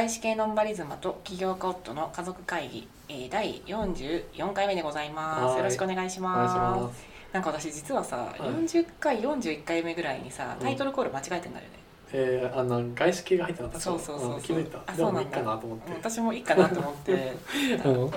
[0.00, 5.42] 外資系ノンバリズマと起業家夫の家族会議、えー、第44回目でございます。
[5.42, 5.56] はい。
[5.58, 6.56] よろしくお願いします。
[6.56, 7.04] ます。
[7.34, 8.40] なんか私実はさ、はい。
[8.40, 10.64] 40回41回目ぐらいにさうん。
[10.64, 11.70] タイトルコール間違えてんだよね、
[12.14, 13.80] えー、あの外資系が入ってなかった。
[13.84, 14.38] そうそうそうそう。
[14.38, 14.82] ん気づいた。
[14.86, 15.36] あでもいいそうなんだ。
[15.36, 15.92] かなと思って。
[15.92, 17.12] 私もいいかなと思って、
[17.84, 17.94] うん。
[18.04, 18.16] うんま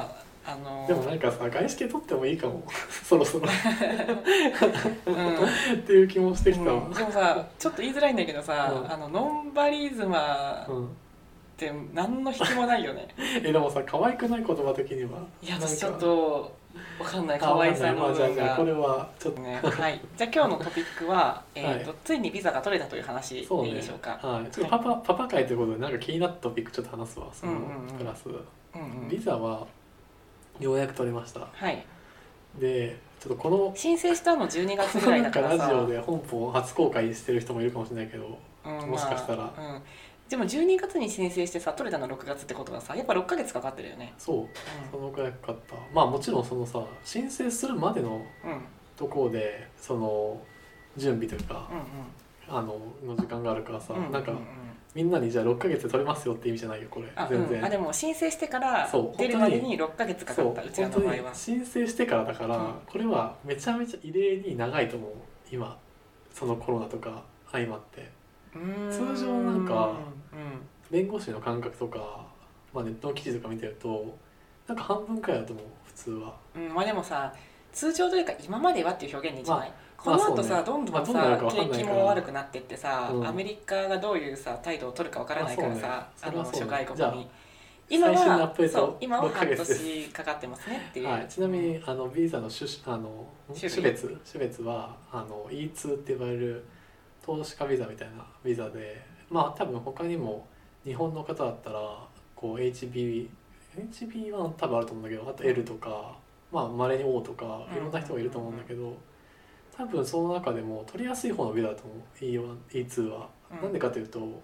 [0.00, 0.88] ああのー。
[0.88, 2.64] でもなんかさ外資系取ってもいいかも。
[3.04, 3.46] そろそろ。
[5.06, 5.34] うん。
[5.76, 6.86] っていう気もしてきたわ。
[6.86, 6.92] うん。
[6.92, 8.92] でもさちょっと言いづらいんだけどさ、うん。
[8.92, 10.96] あのノンバリズマっうん。
[11.60, 13.08] て何の引きもないよね。
[13.44, 15.18] えでもさ可愛くない言葉的には。
[15.42, 16.52] いや私ちょっと
[16.98, 17.36] わかんない。
[17.36, 18.56] あ可愛さの部分が。
[18.56, 19.42] これはちょっと。
[19.42, 24.18] ね、はい、じゃあ今日のトピックは、 えーとはついにビザが取れたという話でいいでしょうか？
[24.22, 24.50] はい。
[24.50, 27.26] ちょっとパパパパ会ということでなんか気になったトピックちょっと話すわ。
[27.32, 27.52] その
[27.98, 28.24] プラス。
[29.08, 29.66] ビザは
[30.58, 31.40] ようやく取れました。
[31.52, 31.84] はい、
[32.58, 35.56] でちょっとこの申請したの12月ぐらいだからさ。
[35.56, 39.38] ラジオで本邦を初公開してる人もいるかもしれないけど、うんもしかしたら。
[39.38, 39.82] まあうん、
[40.30, 44.14] でも12月に申請してさ取れたの6月ってことはさやっぱ6ヶ月かかってるよね。
[44.16, 44.46] そう
[44.90, 45.74] そのくらいかかった。
[45.92, 48.52] まあもちろんそのさ申請するまでのうん。
[48.52, 48.60] うん
[49.00, 50.38] ところでその
[50.94, 51.70] 準備というか
[52.48, 54.40] うんあのの時間があるからさ、うんうんなんかううん
[54.92, 57.06] みんなにじゃあ6ヶ月で取れますよって意味じゃないよこれ。
[57.14, 61.32] あ全然、うん、あでも申請してから出るまでに6ヶ月かかったうちの場合は。
[61.32, 62.72] 申請してからだから、うん。
[62.86, 65.10] これはめちゃめちゃ異例に長いと思う。
[65.52, 65.78] 今
[66.32, 68.10] そのコロナとか相まって
[68.52, 69.92] 通常なんか
[70.32, 70.66] うん。
[70.90, 72.26] 弁護士の感覚とか、
[72.72, 74.18] まあ、ネットの記事とか見てると
[74.66, 76.36] なんか半分くらいだと思う普通は。
[76.56, 77.32] うん、まあでもさ
[77.72, 81.96] 通常というか今まではっていう表現でいいんじゃない、この後さ、どんどんさ、まあどうなるかわかん景気ないから。
[81.96, 83.26] も悪くなってってさ、うん。
[83.26, 86.38] アメリカがどういうさ態度を取るかわからないからさ、まあそうね。
[86.40, 86.96] あのそれ諸はそうね。
[86.96, 87.30] じゃあ外国に。
[87.90, 89.84] 今最新のアッはプデートそう今は6ヶ半月です。
[89.84, 93.70] 年かかってますねっていう、はい、ちなみにあのビザの種あの種類。
[93.70, 96.64] 種別種別はあの E2 って呼ばれる
[97.24, 100.46] 投資家ビザみたいなビザでまあ多分他にも
[100.84, 101.80] 日本の方だったら
[102.34, 103.28] こう HB
[103.76, 106.16] HB は多分あると思うんだけどあと L とか
[106.50, 108.96] まあ稀に O とかいろんな人がいると思うんだけど
[109.76, 113.28] 多分その中でも取りやすい方のビザだと思う E1 E2 は。
[113.50, 113.62] うん。
[113.62, 114.42] なんでかというと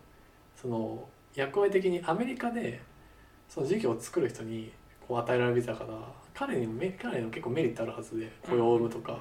[0.54, 2.80] その役割的にアメリカで
[3.48, 4.72] その事業を作る人に
[5.06, 5.90] こう与えられるビザだから
[6.34, 9.18] 彼に彼にも結構メリットあるはずで雇用を生むとか、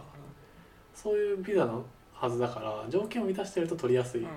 [0.93, 1.85] そういうビザの
[2.15, 4.29] はずだから条件を満たしてると取りやすい、うん。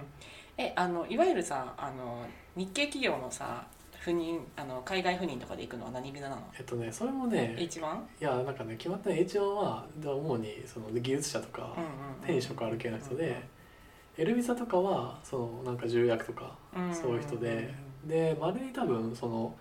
[0.56, 3.66] えあのいわゆるさあの日系企業のさ
[4.04, 6.42] 赴任あの海外赴任とかで行くのは何ビザなの？
[6.56, 7.78] えっとねそれもね H1?
[7.78, 9.26] いやなんかね決まってない。
[9.26, 13.40] H1 は主にその技術者とかうんうん手に職ある系の人で、
[14.16, 17.74] L ビザとかはそのなんか重役とかうんそういう人で
[18.04, 19.54] でまるに多分その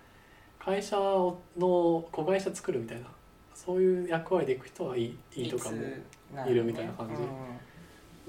[0.59, 3.07] 会社をの子会社作るみたいな
[3.53, 5.77] そういう役割でいく人はいいいいとかも
[6.47, 7.15] いるみたいな感じ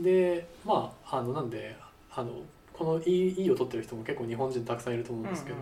[0.00, 1.76] でまああのなんで
[2.14, 2.32] あの
[2.72, 5.56] この E, e を取ってる人も結構日本人たくさんいると思うんですけど、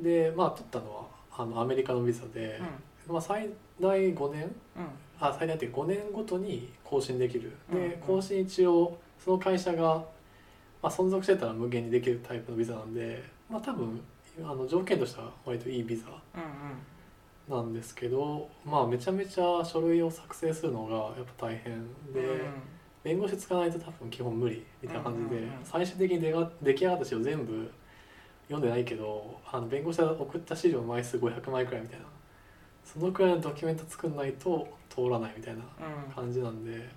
[0.00, 1.06] でまあ取ったのは
[1.36, 2.60] あのアメリカのビザで、
[3.06, 3.50] まあ、最
[3.80, 4.50] 大5年
[5.20, 7.52] あ最大っていうか5年ごとに更新できる。
[7.70, 7.90] うんうん。
[7.90, 9.82] で更新一応その会社が、
[10.82, 14.00] まあ、存続してたら無限にできるタイプのビザなんでまあ多分
[14.42, 16.06] あの条件としては割といいビザ
[17.48, 22.40] なんですけどまあめちゃめちゃ書類を作成するのがやっぱ大変で、
[23.02, 25.50] 弁護士使わないと多分基本無理みたいな感じで、うんうんうん。
[25.64, 27.70] 最終的に出が出来上がった資料全部
[28.48, 32.06] 読んでないけどあの弁護士が送った資料の枚数500枚くらいみたいな。
[32.84, 35.62] そのくらいのドキュメント作んないと通らないみたいな
[36.14, 36.90] 感じなんで。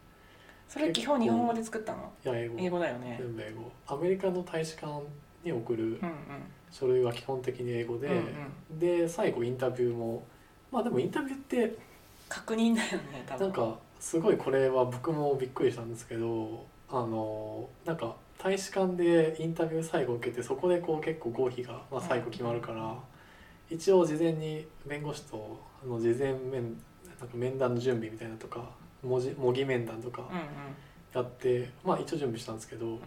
[0.67, 2.11] それ基本日本語で作ったの？
[2.25, 2.55] いや英語。
[2.57, 3.17] 英語だよね。
[3.19, 3.71] 全部英語。
[3.87, 4.91] アメリカの大使館
[5.43, 5.99] に送るうんうん。
[6.71, 8.79] 書類は基本的に英語で、うんうん。
[8.79, 10.25] で最後インタビューも
[10.71, 11.77] まあでもインタビューって
[12.27, 13.47] 確認だよね多分。
[13.47, 22.95] なんかすごいこれは僕もびっくりしたんですけどあのなんか大使館でインタビュー最後受けてそこでこう結構合否が、まあ、最後決まるから、
[23.69, 26.77] 一応事前に弁護士とあの事前面
[27.19, 28.69] なんか面談の準備みたいなとか
[29.01, 30.45] 模擬模擬面談とかうんうん。
[31.13, 32.99] やって、まあ一応準備したんですけどう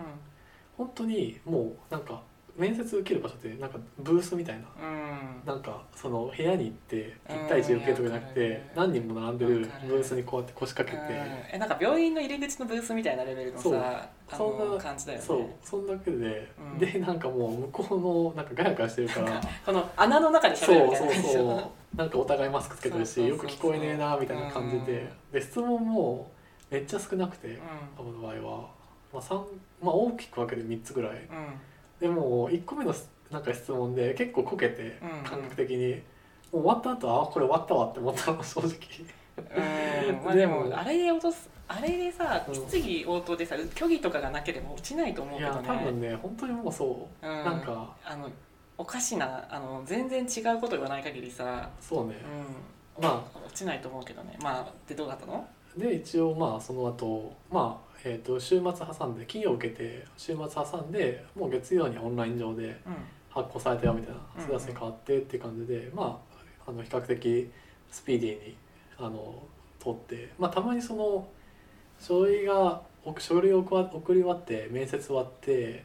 [0.79, 2.23] 本当にもうなんか
[2.59, 4.87] 面接受ける場所ってなんかブースみたいな。
[4.87, 5.47] んうん。
[5.47, 11.09] なんかその部屋に行って1対1で受けるとかじゃなくて何人も並んでるブースにこうやって腰掛けうん。
[11.09, 13.75] てえなんか病院の入り口のブースみたいなレベルのそう。
[13.75, 15.25] さあそんなの感じだよね。
[15.25, 15.47] そう。
[15.63, 16.79] そんだけでうん。
[16.79, 23.49] でなんかもう向こうのなんかガヤガヤしてるから この穴の中でそう喋るみたいそうそう なんかお互いマスクつけてるしそうそうそうそう。
[23.49, 25.09] よく聞こえねえなみたいな感じで。
[25.33, 26.31] で質問も
[26.71, 27.61] めっちゃ少なくてう
[27.97, 28.69] 僕の場合は、
[29.13, 29.39] まあ三
[29.81, 31.13] まあ、大きく分けて3つぐらい。
[31.13, 31.21] んうん
[32.01, 32.95] でも1個目の
[33.31, 36.03] なんか質問で結構こけて感覚的に。
[36.53, 38.71] もう終わった後あこれ終わったわって思ったの 正直。
[40.09, 40.25] うん。
[40.25, 42.55] まあでもあれで落とすあれでさうん。
[42.55, 45.69] 質疑応答でさ虚偽とかがなければ落ちないと思うけどね。
[45.69, 47.45] 多分ね本当にもうそう、うん。
[47.45, 48.31] なんかあの
[48.79, 52.15] おかしなあの全然違うこと言わない限りさ、そうね。
[52.99, 54.39] うん、ま落ちないと思うけどね。
[54.41, 55.47] まあでどうだったの？
[55.79, 62.95] で一応まあその後まあえー、と週末挟んで金曜受けて週末挟んでもう月曜にはオンライン上でうん。
[63.31, 66.21] 発行されたよみたいなうん知らせ変わってって感じで、ま
[66.67, 67.51] ああの比較的
[67.91, 68.57] スピーディーに
[68.99, 69.43] あの
[69.81, 71.27] 通ってまあたまにその
[71.99, 72.83] 書類が
[73.19, 75.85] 書類を送り終わって面接終わって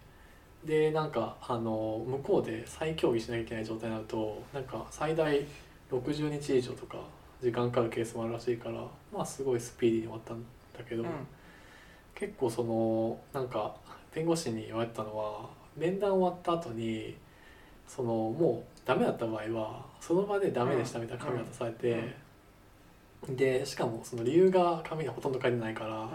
[0.65, 5.45] でなんかあの向こうで再協議しなきゃいけない状態になるとなんか最大
[5.89, 6.97] 60日以上とか
[7.43, 8.75] 時間かかるケースもあるらしいから
[9.13, 10.41] まあすごいスピーディーに終わったん
[10.77, 11.09] だけど、うん。
[12.15, 13.75] 結構そのなんか
[14.13, 17.15] 弁護士に言われてたのは面談終わった後に
[17.87, 22.15] そのもうダメだった場合はその場でダメでしたみたいな紙が出されて、
[23.29, 26.09] でしかもその理由が紙にほとんど書いてないから、う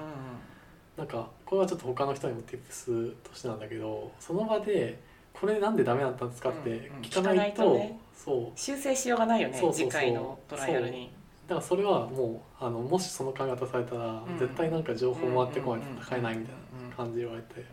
[0.96, 4.98] なんかこれはちょっと他の人にも tips としてなんだけどその場で
[5.32, 7.02] これなんでダメだったんですかってうんうん。
[7.02, 8.40] 聞かないと,、そう。
[8.40, 11.10] ん修正しようがないよね次回のトライアルに
[11.48, 14.38] だからそれはもうあのもしその紙が出されたら、ん。
[14.38, 16.54] 絶対なんか情報回ってこないと戦えないみたい
[16.90, 17.64] な感じで言われて。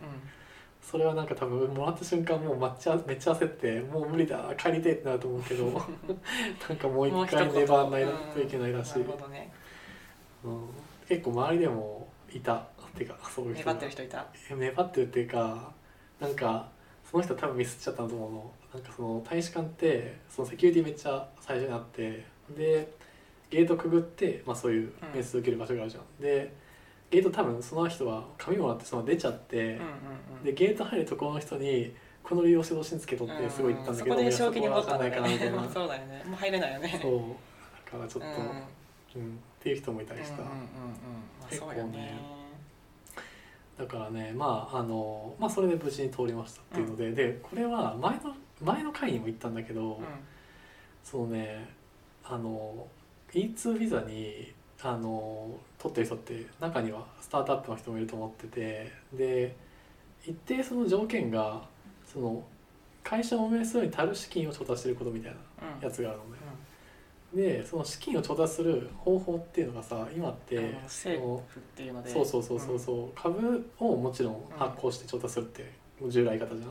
[0.80, 5.64] それはなんか多分もらった瞬間もうめっちゃめっちゃ焦ってもう無理だ帰りてえってなると思うけど
[6.68, 9.52] なんかもう一回粘らないといけないらしい、うんね
[10.44, 10.68] うん、
[11.08, 12.62] 結構周りでもいたっ
[12.94, 14.26] ていうかそういう人粘がってる人いた？
[14.56, 15.72] 粘ってるっていうか
[16.20, 16.68] なんか
[17.10, 18.52] その人多分ミスっちゃったんだと思うの。
[18.74, 22.24] なんかその大使館ってそのセキュリティめっちゃ最初にあって
[22.56, 22.92] で
[23.50, 26.52] ゲートくぐって、まあ、そういう面接受ける場所があるじゃん、で
[27.10, 29.74] ゲート多分その人は紙もらってその出ちゃって、うんうん
[30.38, 30.44] うん。
[30.44, 34.32] でゲート入るところの人にこの理由を指導しにつけとってすごい言ったんだけど、うん。
[34.32, 35.62] そこで正気にたんだ分かんないかなみたいな。
[35.62, 36.24] ね そうだよね。
[36.26, 36.98] もう入れないよね。
[37.00, 37.20] そう。
[37.92, 39.22] だからちょっと、うん。
[39.22, 40.62] うんっていう人もいたりした、うんうんうんうん。
[41.40, 41.82] まあ結構ね。
[41.84, 42.36] ね。
[43.78, 49.98] だからねまああのまあそれで無事に通りましたっていうので、でこれは前の前の回にも言ったんだけど、う
[51.04, 51.68] そのね
[52.24, 52.86] あの
[53.32, 54.52] E2 ビザに
[54.82, 59.56] あの取ってる人って中にはスタートアップの人もいると思っててで
[60.24, 61.62] 一定その条件が
[62.04, 62.42] その
[63.02, 65.80] 会社を運営するのに足る資金を調達してることみたいなんうん。
[65.80, 66.30] やつがあるのね。
[67.34, 72.10] でその資金を調達する方法っていうのがさ今ってそ政の府っていうので。
[72.10, 75.72] そうそうそうそうそう、株をもちろん発行して調達するって
[76.08, 76.70] 従来型じゃん。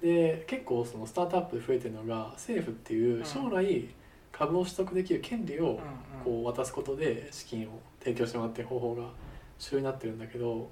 [0.00, 3.88] で結構そのスタートアップで増えてるのが政府っていう将来
[4.32, 5.78] 株を取得できる権利を
[6.24, 9.04] こう渡すことで資金を提供してもらってる方法が
[9.58, 10.70] 主流になってるんだけど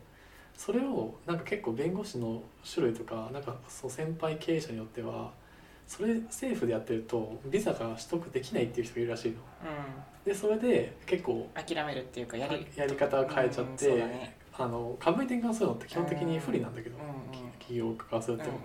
[0.57, 5.33] それをなんか結構弁護士の種類とかなんかその先輩経営者によっては
[5.87, 9.39] それ政府でやってるとビザが取得できないっていう人がいるらしいの。
[9.39, 9.41] う
[10.25, 14.37] でそれで結構ん諦めるっていうかやりやり方を変えちゃっうんうだね。
[14.53, 17.05] あの株に転換するのって基本的に不利なんだけど、うん
[17.43, 17.51] うん。
[17.53, 18.57] 企業からすると、うんうん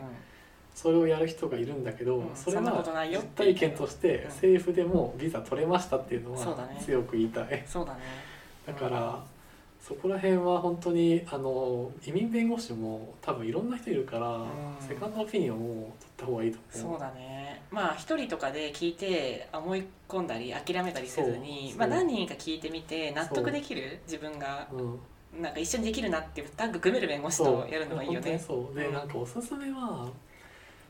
[0.76, 4.28] それをやる人がいるんだけど、うんそれそんなこはとないよ実体験としてうん。
[4.28, 6.76] 政府でもビザ取れましたっていうのそうだね。
[6.76, 8.02] は強く言いたい、そうだね。
[8.68, 9.24] だから、
[9.82, 14.48] そこら辺は本当にあの移民弁護士も多分いろんな人いるから、うん。
[14.80, 16.92] セカンドオピニオンを取った方がいいと思う。
[16.94, 17.62] そうだね。
[17.72, 21.80] まあ一人とかで聞いて思い込んだり諦めたりせずにそう。
[21.80, 24.00] まあ、何人か聞いてみて納得できる？
[24.06, 28.38] 自分がうん、なんか一緒にできるなっていうタッグ組める弁護士とやるのがいいよね。
[28.38, 28.76] そう。
[28.76, 28.94] で、うん。
[28.94, 30.10] なんかおすすめは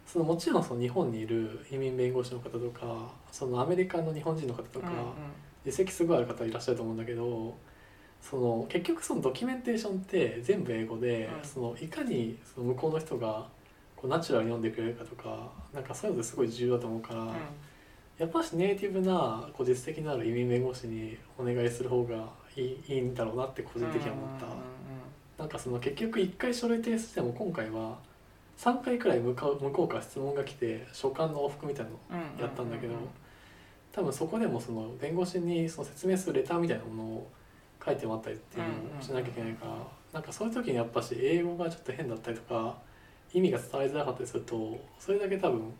[0.06, 5.04] そのもちろんその日本にいる移民弁護士の方とかそのアメリカの日本人の方とか、うんうん。
[5.66, 7.58] 実績すごいある方いらっしゃると思うんだけど
[8.22, 11.48] その結局そのドキュメンテーションって全部英語で、うん。
[11.48, 13.48] そのいかにその向こうの人が
[13.96, 17.30] こうナチュラルに読んでくれるかとかなんかそういうのってすごい重要だと思うから、うん。
[18.18, 24.46] やっぱしネイティブなこう実績のある移民弁護士にお願いする方がいいいいんだろうなって個人的には思った。
[24.46, 24.58] うんうん
[25.38, 28.00] なんかその結局1回書類提出しても今回は
[28.58, 33.00] 3回くらい向かう向こうから質問が来て書簡の往復みたいなのうんうんやったんだけどうう
[33.92, 37.32] 多分そこでもその弁護士にその説明するレターみたいなものを
[37.84, 39.72] 書いてもらったりっていうのをしなきゃいけないから
[40.14, 42.78] なんかそういう時にやっぱし英語がちょっと変だったりとか
[43.34, 45.74] 意味が伝わりづらかったりするとそれだけ多分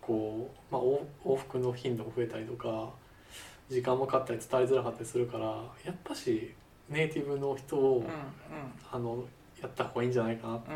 [0.00, 2.90] こう、まあ、往往復の頻度も増えたりとか
[3.68, 5.46] 時間もかかったり伝わりづらかったりするから
[5.84, 6.54] やっぱし
[6.88, 8.06] ネイティブの人を、んうん。
[8.90, 9.24] あの
[9.62, 10.70] やった方がいいんじゃないかなって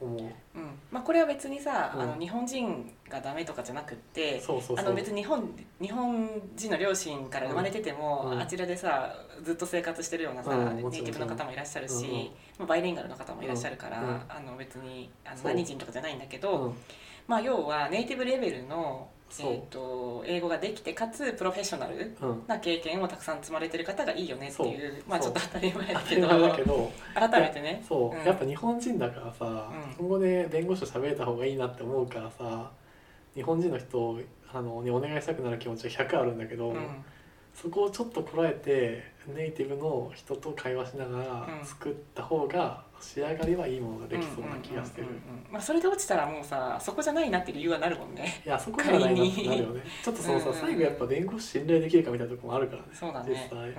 [0.00, 0.30] 思う、うん。
[0.90, 2.02] まあこれは別にさ、うん。
[2.02, 4.86] あの日本人がダメとかじゃなくってそうそうそう。
[4.86, 5.48] あの別に日本
[5.80, 8.40] 日本人の両親から生まれてても、うん。
[8.40, 12.06] あちらでさずっと生活してるようなさ、うんネイティブの方もいらっしゃるし、うんうん。
[12.58, 14.20] まあ、バイリンガルの方もいらっしゃるから、うん。
[14.28, 16.74] あの別にあの何人とかじゃないんだけど、うん。
[17.28, 19.08] まあ要はネイティブレベルの
[19.40, 22.42] えー、と英語ができてかつプロフェッショナルうん。
[22.46, 26.28] な経験をたくさん積まれてる方がいいよねっていうまあちょっと当たり前当だけど。
[26.28, 26.92] たり前だけど。
[27.14, 27.84] 改めてね。
[27.88, 28.24] そう、うん。
[28.24, 29.90] やっぱ日本人だからさ、うん。
[29.92, 32.70] 日本語で弁護士と喋れた方がいいなって思うからさ
[33.34, 34.20] 日本人の人
[34.52, 37.04] あのにお願いしたくなる気持ちは100あるんだけど、うん
[37.54, 41.64] そこをちょっとこらえてネイティブの人と会話しながらうん。
[41.64, 45.08] 作った方が仕上がりはいいものができそうな気がしてる。
[45.60, 48.42] それで落ちたらもうさそこじゃないなって理由はなるもんね。
[48.44, 49.82] いやそこじゃないなってなる仮よね。
[50.04, 50.60] ちょっとそのさうんうんうん。
[50.62, 53.30] 最後やっぱ弁護士信頼できるかみたいなところもあるからねそうだね。
[53.30, 53.68] 実際。
[53.68, 53.74] うん、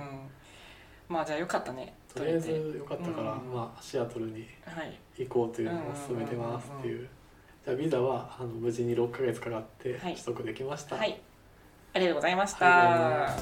[1.08, 1.94] まあじゃあよかったね。
[2.14, 4.98] とりあえずよかったから、うんまあ、シアトルにはい。
[5.18, 7.08] 行こうというのを進めてますっていう。
[7.64, 10.12] じゃあビザはあの無事に6ヶ月かかってはい。
[10.14, 11.12] 取得できました、はい。
[11.12, 11.33] あ
[11.94, 13.36] ありがとうございました、